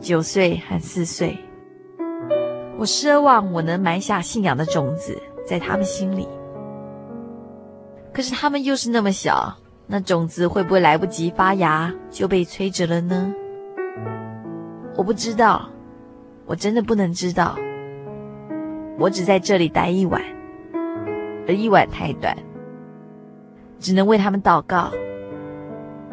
[0.00, 1.36] 九岁和四岁。
[2.76, 5.16] 我奢望我能埋下信仰的种子
[5.46, 6.28] 在他们心里，
[8.12, 13.32] 可是他们又是那么小，那种子会不会来不及发芽就被摧折了呢？
[14.96, 15.68] 我不知道，
[16.46, 17.56] 我真的不能知道。
[18.98, 20.22] 我只在这里待一晚，
[21.48, 22.36] 而一晚太短，
[23.80, 24.90] 只能为他们祷告，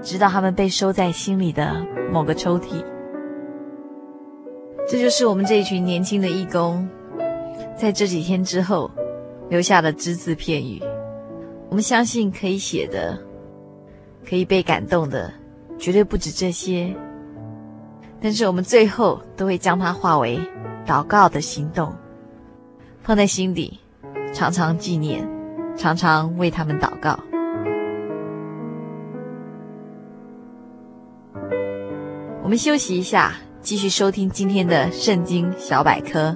[0.01, 2.83] 直到他们被收在心里的某个抽屉。
[4.87, 6.87] 这就是我们这一群年轻的义工，
[7.77, 8.89] 在这几天之后
[9.49, 10.81] 留下的只字片语。
[11.69, 13.17] 我们相信可以写的，
[14.27, 15.31] 可以被感动的，
[15.77, 16.93] 绝对不止这些。
[18.19, 20.39] 但是我们最后都会将它化为
[20.85, 21.95] 祷告的行动，
[23.01, 23.79] 放在心底，
[24.33, 25.25] 常常纪念，
[25.77, 27.17] 常常为他们祷告。
[32.51, 33.33] 我们休息一下。
[33.61, 36.35] 继续收听今天的圣经小百科。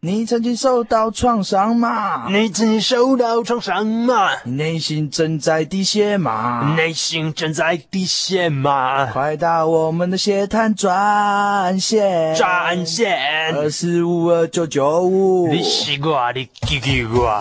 [0.00, 2.28] 你曾经受到创伤吗？
[2.30, 4.28] 你曾经受到创伤吗？
[4.44, 6.74] 你内心正在滴血吗？
[6.76, 9.06] 内心正在滴血吗？
[9.06, 15.48] 快打我们的血滩专线，专线二四五二九九五。
[15.48, 17.40] 你西瓜，你给给我。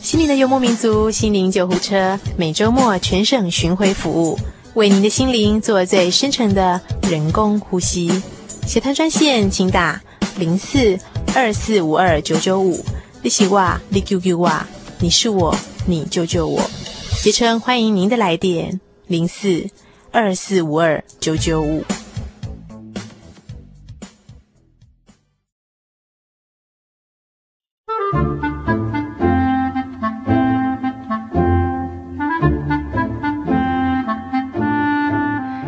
[0.00, 4.38] 心灵的游牧民族，心灵救护车，每周末全省巡回服务，
[4.74, 8.22] 为您的心灵做最深层的人工呼吸。
[8.66, 10.00] 血滩专线，请打
[10.38, 10.98] 零四。
[11.36, 12.84] 二四五二九九五，
[13.20, 14.52] 你是我，你救救我，
[15.00, 15.52] 你是我，
[15.84, 16.62] 你救救我。
[17.10, 19.68] 协称欢迎您的来电，零四
[20.12, 21.84] 二四五二九九五。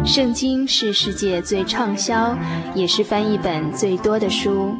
[0.04, 2.38] 圣经是世界最畅销，
[2.72, 4.72] 也是翻译本最多的书。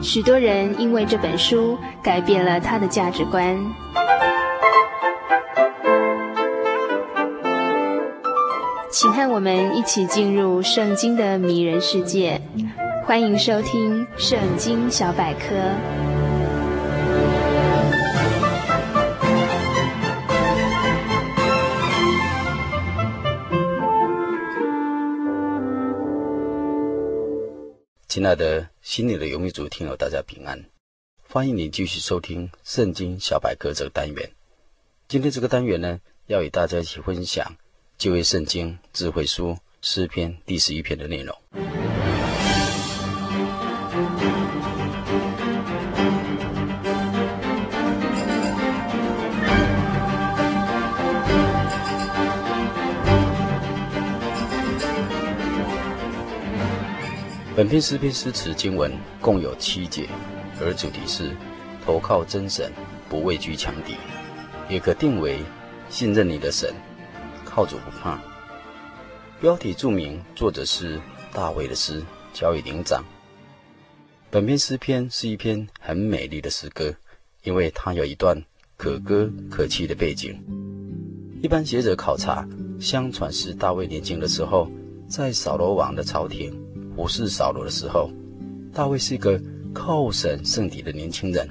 [0.00, 3.58] 许多人因为这本书改变了他的价值观。
[8.90, 12.40] 请和我们一起进入圣经的迷人世界，
[13.04, 15.54] 欢迎收听《圣经小百科》。
[28.18, 30.64] 亲爱的心里的游牧族听友，大家平安，
[31.22, 34.32] 欢迎你继续收听《圣经小百科》这个单元。
[35.06, 37.54] 今天这个单元呢，要与大家一起分享
[37.96, 41.87] 旧约圣经智慧书诗篇第十一篇的内容。
[57.58, 60.08] 本篇诗篇诗词经文共有七节，
[60.60, 61.34] 而主题是
[61.84, 62.70] 投靠真神，
[63.08, 63.96] 不畏惧强敌，
[64.68, 65.40] 也可定为
[65.90, 66.72] 信任你的神，
[67.44, 68.22] 靠主不怕。
[69.40, 71.00] 标题注明作者是
[71.32, 72.00] 大卫的诗，
[72.32, 73.04] 交与灵长。
[74.30, 76.94] 本篇诗篇是一篇很美丽的诗歌，
[77.42, 78.40] 因为它有一段
[78.76, 80.40] 可歌可泣的背景。
[81.42, 82.48] 一般学者考察，
[82.78, 84.70] 相传是大卫年轻的时候，
[85.08, 86.67] 在扫罗王的朝廷。
[86.98, 88.10] 不是扫罗的时候，
[88.74, 89.40] 大卫是一个
[89.72, 91.48] 叩神圣底的年轻人。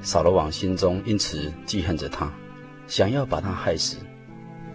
[0.00, 2.32] 扫罗王心中因此记恨着他，
[2.86, 3.96] 想要把他害死。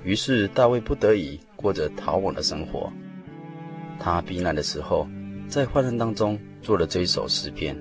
[0.04, 2.92] 于是大卫不得已过着逃亡的生活。
[3.98, 5.08] 他避难的时候，
[5.48, 7.74] 在患难当中做了这一首诗篇。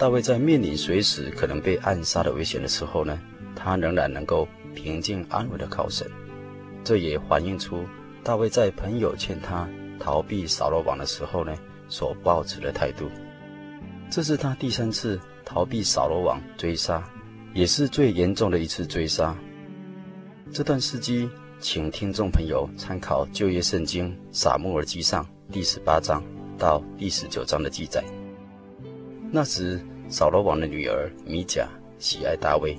[0.00, 3.20] 大卫在面临随时可能被暗杀的危险的时候呢，
[3.54, 6.10] 他仍然能够平静安稳的靠神。
[6.82, 7.84] 这也反映出
[8.24, 11.54] 大卫在朋友劝他逃避扫罗王的时候呢，
[11.90, 13.10] 所抱持的态度。
[14.10, 17.06] 这是他第三次逃避扫罗王追杀，
[17.52, 19.36] 也是最严重的一次追杀。
[20.50, 21.28] 这段事迹，
[21.58, 26.24] 请听众朋友参考旧约圣经撒母耳记上第十八章
[26.56, 28.02] 到第十九章的记载。
[29.32, 29.80] 那时，
[30.10, 32.76] 扫罗王的女儿米甲喜爱大卫。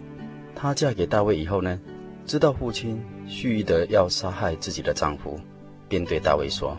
[0.53, 1.79] 她嫁给大卫以后呢，
[2.25, 5.39] 知道父亲蓄意的要杀害自己的丈夫，
[5.87, 6.77] 便对大卫说：“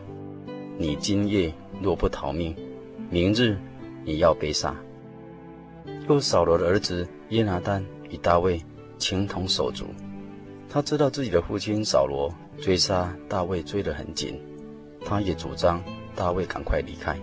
[0.79, 2.55] 你今夜若不逃命，
[3.11, 3.57] 明日
[4.05, 4.77] 你要被杀。”
[6.09, 8.63] 又扫罗的儿子耶拿丹与大卫
[8.99, 9.87] 情同手足，
[10.69, 14.39] 他知道自己的父亲扫罗追杀大卫追得很紧，
[15.05, 15.83] 他也主张
[16.15, 17.19] 大卫赶快离开。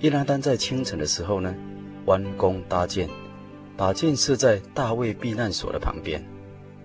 [0.00, 1.54] 耶拿丹在清晨的时候呢，
[2.06, 3.08] 弯弓搭箭，
[3.76, 6.24] 把箭射在大卫避难所的旁边，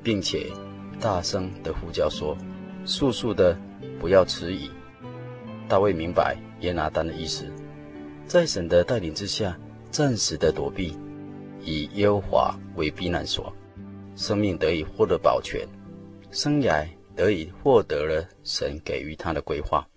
[0.04, 0.52] 并且
[1.00, 2.36] 大声的呼叫说
[2.86, 3.58] ：“速速的，
[4.00, 4.70] 不要迟疑。”
[5.70, 7.46] 大卫明白耶拿丹的意思，
[8.28, 9.58] 在神的带领之下，
[9.90, 10.98] 暂时的躲避，
[11.64, 13.54] 以耶和华为避难所，
[14.16, 15.68] 生命得以获得保全，
[16.32, 19.88] 生涯得以获得了神给予他的规划。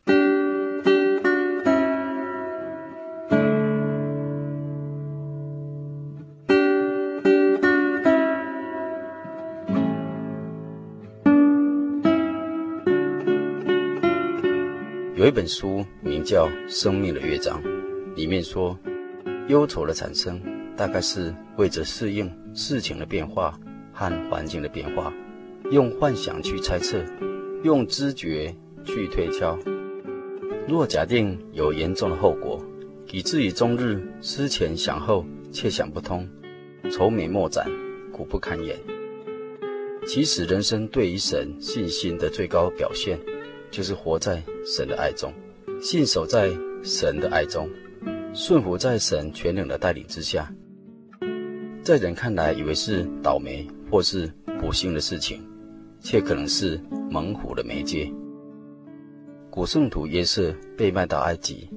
[15.24, 17.58] 有一本书名叫《生命的乐章》，
[18.14, 18.78] 里面说，
[19.48, 20.38] 忧愁的产生
[20.76, 23.58] 大概是为着适应事情的变化
[23.90, 25.10] 和环境的变化，
[25.70, 27.02] 用幻想去猜测，
[27.62, 28.54] 用知觉
[28.84, 29.58] 去推敲。
[30.68, 32.62] 若假定有严重的后果，
[33.10, 36.28] 以至于终日思前想后，却想不通，
[36.90, 37.66] 愁眉莫展，
[38.12, 38.76] 苦不堪言。
[40.06, 43.18] 其实，人生对于神信心的最高表现。
[43.74, 45.32] 就是活在神的爱中，
[45.82, 46.48] 信守在
[46.84, 47.68] 神的爱中，
[48.32, 50.48] 顺服在神全能的带领之下。
[51.82, 55.44] 在人看来，以为是倒霉或是不幸的事情，
[56.00, 58.08] 却可能是猛虎的媒介。
[59.50, 61.68] 古圣徒约瑟被卖到埃及，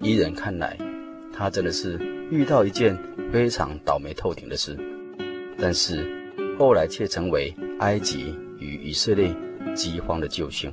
[0.00, 0.78] 依人看来，
[1.32, 1.98] 他真的是
[2.30, 2.96] 遇到一件
[3.32, 4.78] 非常倒霉透顶的事，
[5.58, 6.06] 但是
[6.56, 9.34] 后来却成为埃及与以色列
[9.74, 10.72] 饥荒的救星。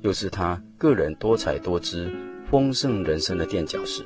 [0.00, 2.10] 又是他个人多彩多姿、
[2.50, 4.04] 丰盛人生的垫脚石。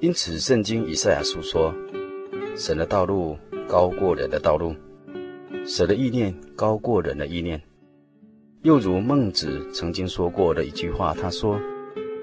[0.00, 1.74] 因此，圣经以赛亚书说
[2.56, 3.36] ：“神的道路
[3.68, 4.74] 高过人的道路，
[5.66, 7.60] 神的意念高过人的意念。”
[8.62, 11.58] 又如孟子曾经说过的一句话，他说：“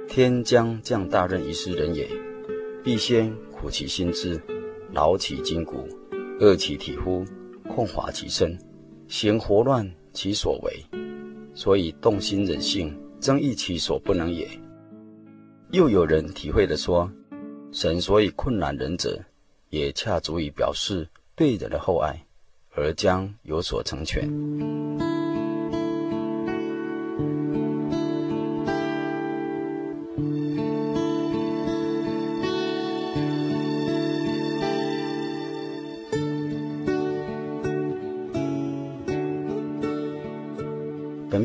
[0.07, 2.07] 天将降大任于斯人也，
[2.83, 4.39] 必先苦其心志，
[4.91, 5.87] 劳其筋骨，
[6.39, 7.25] 饿其体肤，
[7.67, 8.55] 空乏其身，
[9.07, 10.83] 行活乱其所为。”
[11.57, 14.47] 所以动心忍性，增益其所不能也。
[15.71, 17.11] 又有人体会的说，
[17.71, 19.19] 神所以困难人者，
[19.71, 22.23] 也恰足以表示对人的厚爱，
[22.75, 24.29] 而将有所成全。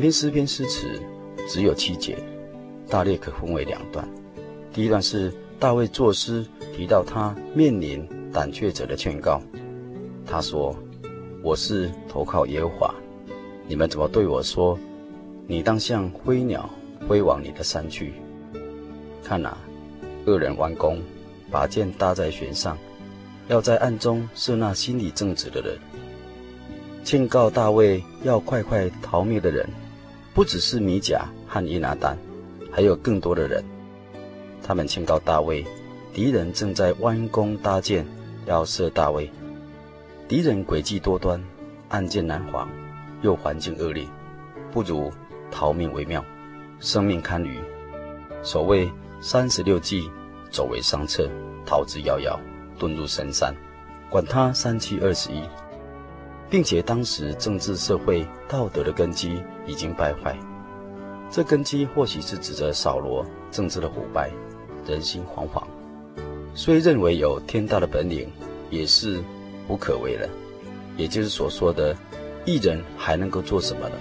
[0.03, 1.01] 篇诗篇诗词
[1.47, 2.17] 只有七节，
[2.89, 4.05] 大略可分为两段。
[4.73, 6.45] 第一段是大卫作诗
[6.75, 9.41] 提到他面临胆怯者的劝告。
[10.25, 10.75] 他说
[11.41, 12.93] ：“我是投靠耶和华，
[13.65, 14.77] 你们怎么对我说？
[15.47, 16.69] 你当像飞鸟
[17.07, 18.11] 飞往你的山去。
[19.23, 19.57] 看哪，
[20.25, 21.01] 恶人弯弓，
[21.49, 22.77] 把箭搭在弦上，
[23.47, 25.79] 要在暗中射那心里正直的人。”
[27.05, 29.65] 劝告大卫要快快逃命的人。
[30.33, 32.17] 不只是米甲和伊拿丹，
[32.71, 33.63] 还有更多的人。
[34.63, 35.63] 他们劝告大卫，
[36.11, 38.03] 敌人正在弯弓搭箭，
[38.47, 39.29] 要射大卫。
[40.27, 41.39] 敌人诡计多端，
[41.89, 42.67] 暗箭难防，
[43.21, 44.07] 又环境恶劣，
[44.71, 45.11] 不如
[45.51, 46.25] 逃命为妙，
[46.79, 47.59] 生命堪虞。
[48.41, 50.09] 所谓三十六计，
[50.49, 51.29] 走为上策，
[51.63, 52.39] 逃之夭夭，
[52.79, 53.53] 遁入深山，
[54.09, 55.43] 管他三七二十一，
[56.53, 60.37] 并且当时政治、社会、道德的根基已经败坏。
[61.31, 64.29] 这根基或许是指着扫罗政治的腐败，
[64.85, 65.63] 人心惶惶，
[66.53, 68.29] 虽认为有天大的本领，
[68.69, 69.19] 也是
[69.67, 70.29] 无可为了。
[70.95, 71.97] 也就是所说的，
[72.45, 73.95] 艺人还能够做什么呢？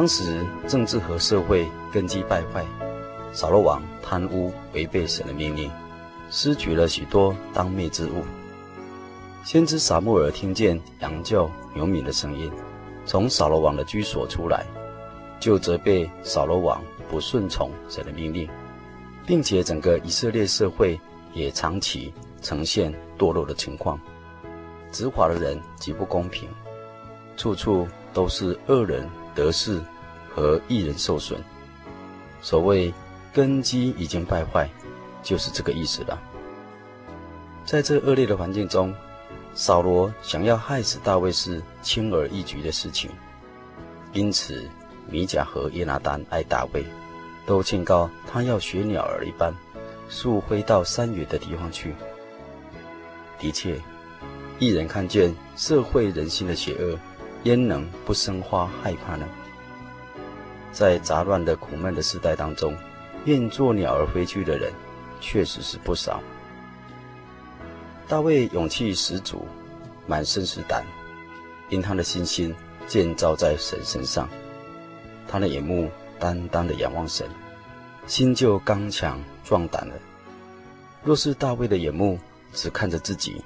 [0.00, 2.64] 当时政治和社会根基败坏，
[3.34, 5.70] 扫罗王贪污违背神的命令，
[6.30, 8.24] 失去了许多当灭之物。
[9.44, 12.50] 先知撒母耳听见羊叫牛鸣的声音，
[13.04, 14.64] 从扫罗王的居所出来，
[15.38, 18.48] 就责备扫罗王不顺从神的命令，
[19.26, 20.98] 并且整个以色列社会
[21.34, 24.00] 也长期呈现堕落的情况，
[24.90, 26.48] 执法的人极不公平，
[27.36, 29.06] 处处都是恶人。
[29.34, 29.80] 得势
[30.34, 31.38] 和一人受损，
[32.42, 32.92] 所谓
[33.32, 34.68] 根基已经败坏，
[35.22, 36.18] 就是这个意思了。
[37.64, 38.94] 在这恶劣的环境中，
[39.54, 43.10] 扫罗想要害死大卫是轻而易举的事情，
[44.12, 44.68] 因此
[45.08, 46.84] 米甲和耶拿丹爱大卫，
[47.46, 49.54] 都劝告他要学鸟儿一般，
[50.08, 51.94] 速飞到山远的地方去。
[53.38, 53.80] 的确，
[54.58, 56.98] 一人看见社会人心的邪恶。
[57.44, 59.26] 焉能不生花害怕呢？
[60.72, 62.76] 在杂乱的苦闷的时代当中，
[63.24, 64.72] 愿做鸟儿飞去的人，
[65.20, 66.22] 确实是不少。
[68.06, 69.46] 大卫勇气十足，
[70.06, 70.84] 满身是胆，
[71.70, 72.54] 因他的信心
[72.86, 74.28] 建造在神身上，
[75.26, 77.26] 他的眼目单单的仰望神，
[78.06, 79.94] 心就刚强壮胆了。
[81.02, 82.18] 若是大卫的眼目
[82.52, 83.42] 只看着自己，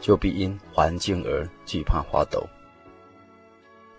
[0.00, 2.46] 就必因环境而惧怕花抖。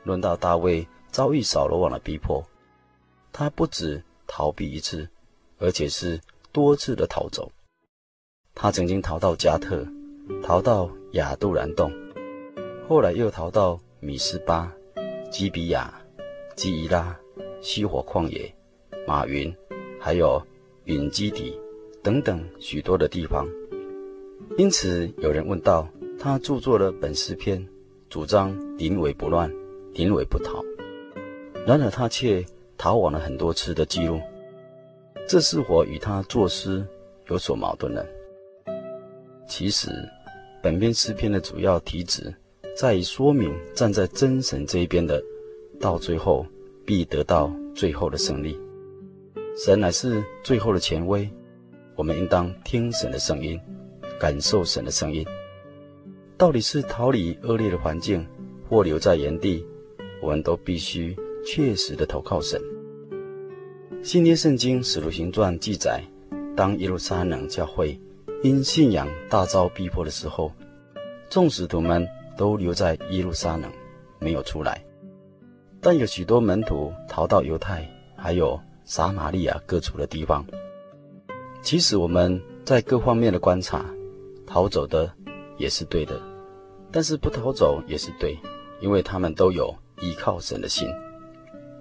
[0.03, 2.43] 轮到大卫遭遇扫罗王的逼迫，
[3.31, 5.07] 他不止逃避一次，
[5.59, 6.19] 而且是
[6.51, 7.51] 多次的逃走。
[8.55, 9.87] 他曾经逃到加特，
[10.43, 11.91] 逃到亚杜兰洞，
[12.87, 14.71] 后来又逃到米斯巴、
[15.31, 15.93] 基比亚、
[16.55, 17.17] 基伊拉、
[17.61, 18.53] 西火旷野、
[19.07, 19.55] 马云，
[19.99, 20.41] 还有
[20.85, 21.57] 云基底
[22.03, 23.47] 等等许多的地方。
[24.57, 25.87] 因此，有人问道：
[26.19, 27.67] 他著作了本诗篇，
[28.09, 29.51] 主张临危不乱。
[29.93, 30.63] 临危不逃，
[31.67, 32.43] 然而他却
[32.77, 34.19] 逃亡了很多次的记录，
[35.27, 36.83] 这是否与他作诗
[37.27, 38.03] 有所矛盾呢？
[39.47, 39.91] 其实，
[40.63, 42.33] 本篇诗篇的主要题旨
[42.75, 45.23] 在于说明站在真神这一边的，
[45.79, 46.43] 到最后
[46.85, 48.59] 必得到最后的胜利。
[49.55, 51.29] 神乃是最后的权威，
[51.95, 53.61] 我们应当听神的声音，
[54.19, 55.23] 感受神的声音。
[56.35, 58.25] 到底是逃离恶劣的环境，
[58.67, 59.63] 或留在原地？
[60.23, 61.13] 我们都必须
[61.45, 62.61] 确实的投靠神。
[64.01, 66.01] 新约圣经使徒行传记载，
[66.55, 67.99] 当耶路撒冷教会
[68.41, 70.53] 因信仰大遭逼迫的时候，
[71.29, 72.07] 众使徒们
[72.37, 73.69] 都留在耶路撒冷，
[74.17, 74.81] 没有出来。
[75.81, 80.45] 但有许多门徒逃到犹太，还有撒玛利亚各处的地方。
[81.61, 83.85] 其实我们在各方面的观察，
[84.47, 85.11] 逃走的
[85.57, 86.17] 也是对的，
[86.93, 88.39] 但是不逃走也是对，
[88.79, 89.75] 因为他们都有。
[90.03, 90.85] 依靠神的心，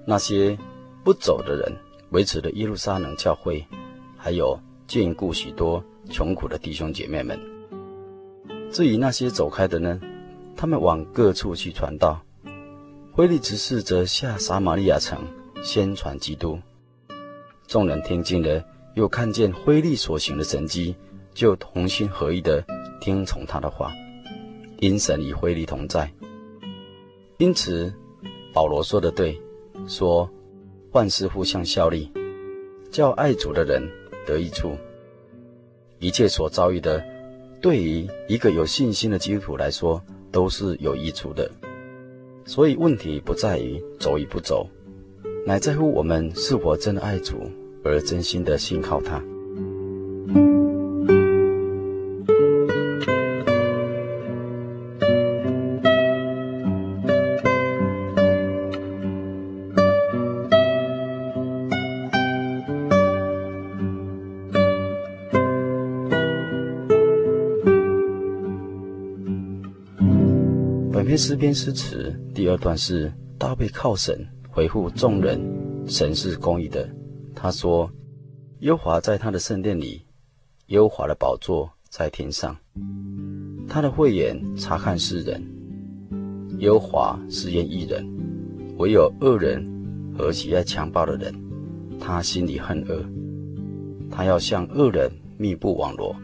[0.07, 0.57] 那些
[1.03, 1.77] 不走的人
[2.11, 3.67] 维持了耶路撒冷教会，
[4.17, 4.57] 还有
[4.87, 7.37] 眷顾许多穷苦的弟兄姐妹们。
[8.71, 10.01] 至于那些走开的呢，
[10.57, 12.23] 他们往各处去传道。
[13.17, 15.19] 腓力执事则下撒玛利亚城
[15.65, 16.61] 宣传基督。
[17.67, 18.65] 众人听见了，
[18.95, 20.95] 又看见腓力所行的神迹，
[21.35, 22.65] 就同心合意的
[23.01, 23.93] 听从他的话，
[24.79, 26.09] 因神与腓力同在。
[27.39, 27.93] 因此。
[28.53, 29.41] 保罗说的对，
[29.87, 30.29] 说
[30.93, 32.11] 万事互相效力，
[32.91, 33.83] 叫爱主的人
[34.27, 34.77] 得益处。
[35.99, 37.03] 一切所遭遇的，
[37.61, 41.51] 对于一个有信心的基督徒来说，都是有益处的。
[42.45, 44.69] 所以问题不在于走与不走，
[45.47, 47.51] 乃在乎我们是否真的爱主，
[47.85, 49.23] 而真心的信靠他。
[71.33, 75.41] 诗篇诗词第二段是大卫靠神回复众人，
[75.87, 76.87] 神是公义的。
[77.35, 77.91] 他说
[78.61, 80.05] ：“优华在他的圣殿里，
[80.67, 82.55] 优华的宝座在天上，
[83.67, 85.43] 他的慧眼察看世人。
[86.59, 88.07] 优华试验一人，
[88.77, 89.67] 唯有恶人
[90.15, 91.35] 和喜爱强暴的人，
[91.99, 93.03] 他心里恨恶。
[94.11, 96.15] 他要向恶人密布网罗，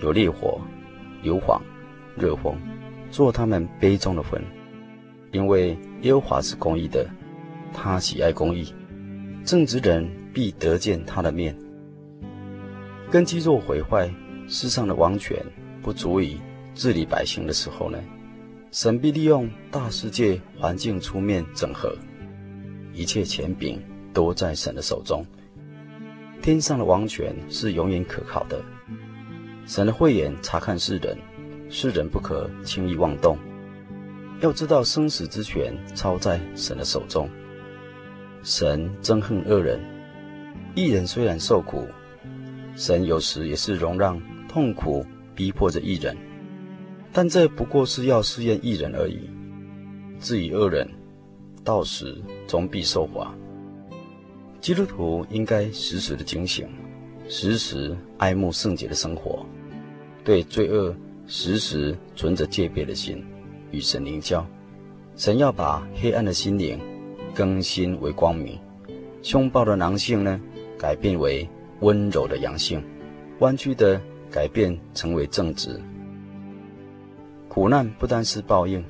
[0.00, 0.60] 有烈火、
[1.20, 1.60] 硫磺、
[2.16, 2.56] 热风。”
[3.14, 4.42] 做他们杯中的魂，
[5.30, 7.08] 因为耶和华是公义的，
[7.72, 8.74] 他喜爱公义，
[9.44, 11.56] 正直人必得见他的面。
[13.12, 14.12] 根基若毁坏，
[14.48, 15.40] 世上的王权
[15.80, 16.40] 不足以
[16.74, 18.00] 治理百姓的时候呢，
[18.72, 21.96] 神必利用大世界环境出面整合，
[22.92, 23.80] 一切权柄
[24.12, 25.24] 都在神的手中。
[26.42, 28.60] 天上的王权是永远可靠的，
[29.66, 31.16] 神的慧眼察看世人。
[31.76, 33.36] 世人不可轻易妄动，
[34.40, 37.28] 要知道生死之权操在神的手中。
[38.44, 39.80] 神憎恨恶人，
[40.76, 41.84] 一人虽然受苦，
[42.76, 45.04] 神有时也是容让痛苦
[45.34, 46.16] 逼迫着一人，
[47.12, 49.28] 但这不过是要试验一人而已。
[50.20, 50.88] 至于恶人，
[51.64, 52.16] 到时
[52.46, 53.34] 终必受罚。
[54.60, 56.68] 基督徒应该时时的警醒，
[57.28, 59.44] 时时爱慕圣洁的生活，
[60.22, 60.94] 对罪恶。
[61.26, 63.24] 时时存着戒备的心，
[63.70, 64.46] 与神灵交。
[65.16, 66.78] 神要把黑暗的心灵
[67.34, 68.58] 更新为光明，
[69.22, 70.40] 凶暴的狼性呢，
[70.78, 71.48] 改变为
[71.80, 72.82] 温柔的阳性，
[73.38, 74.00] 弯曲的
[74.30, 75.80] 改变成为正直。
[77.48, 78.84] 苦难不单是报应，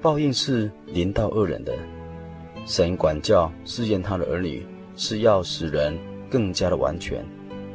[0.00, 1.74] 报应是临到恶人的。
[2.64, 5.98] 神管教试验他的儿女，是要使人
[6.30, 7.24] 更加的完全，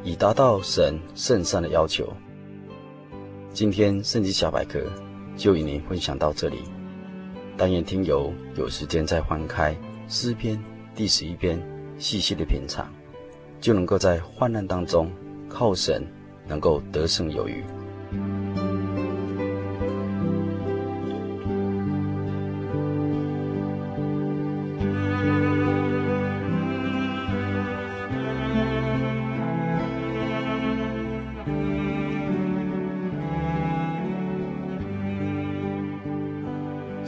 [0.04, 2.12] 以达到神圣善的要求。
[3.58, 4.80] 今天圣经小百科
[5.36, 6.60] 就与您分享到这里，
[7.58, 9.76] 但愿听友有时间再翻开
[10.08, 11.60] 诗篇第十一篇，
[11.98, 12.88] 细细的品尝，
[13.60, 15.12] 就能够在患难当中
[15.50, 16.06] 靠神，
[16.48, 17.64] 能够得胜有余。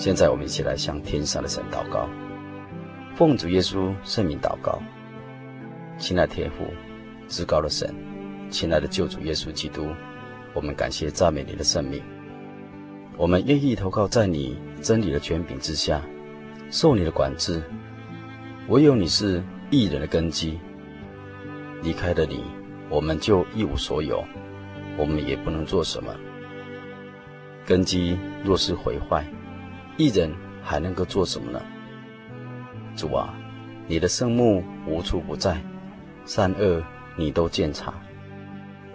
[0.10, 2.10] 现在我们一起来向天上的神祷告，
[3.14, 4.82] 奉主耶稣圣名祷告，
[5.99, 6.66] 亲爱的天父，
[7.28, 7.93] 至高的神，
[8.49, 9.86] 亲爱的救主耶稣基督，
[10.55, 12.01] 我们感谢赞美你的圣名，
[13.18, 16.01] 我们愿意投靠在你真理的权柄之下，
[16.72, 17.62] 受你的管制，
[18.68, 20.57] 唯有你是义人的根基，
[21.84, 22.43] 离开了你，
[22.89, 24.26] 我们就一无所有，
[24.97, 26.12] 我们也不能做什么。
[27.64, 29.24] 根基若是毁坏，
[29.99, 30.33] 一人
[30.63, 31.61] 还能够做什么呢？
[32.95, 33.33] 主啊，
[33.85, 35.61] 你的圣目无处不在，
[36.25, 36.81] 善恶
[37.17, 37.93] 你都鉴察。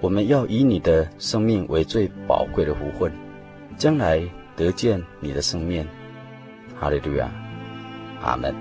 [0.00, 3.12] 我们要以你的生命为最宝贵的福分，
[3.76, 4.22] 将来
[4.56, 5.86] 得见你的圣面。
[6.74, 7.30] 哈利路亚，
[8.22, 8.54] 阿门。